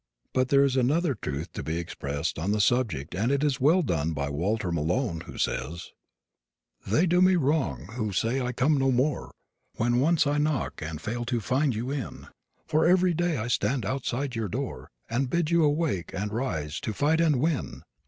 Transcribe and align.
But 0.33 0.49
there 0.49 0.63
is 0.63 0.75
another 0.75 1.13
truth 1.13 1.51
to 1.53 1.61
be 1.61 1.77
expressed 1.77 2.39
on 2.39 2.51
the 2.51 2.59
subject 2.59 3.13
and 3.13 3.31
it 3.31 3.43
is 3.43 3.61
well 3.61 3.83
done 3.83 4.13
by 4.13 4.31
Walter 4.31 4.71
Malone, 4.71 5.21
who 5.27 5.37
says: 5.37 5.91
They 6.87 7.05
do 7.05 7.21
me 7.21 7.35
wrong 7.35 7.85
who 7.93 8.11
say 8.11 8.41
I 8.41 8.51
come 8.51 8.77
no 8.79 8.91
more, 8.91 9.31
When 9.75 9.99
once 9.99 10.25
I 10.25 10.39
knock 10.39 10.81
and 10.81 10.99
fail 10.99 11.23
to 11.25 11.39
find 11.39 11.75
you 11.75 11.91
in; 11.91 12.25
For 12.65 12.87
every 12.87 13.13
day 13.13 13.37
I 13.37 13.45
stand 13.47 13.85
outside 13.85 14.33
your 14.35 14.49
door, 14.49 14.89
And 15.07 15.29
bid 15.29 15.51
you 15.51 15.63
awake 15.63 16.15
and 16.15 16.33
rise 16.33 16.79
to 16.79 16.93
fight 16.93 17.21
and 17.21 17.35
win. 17.39 17.83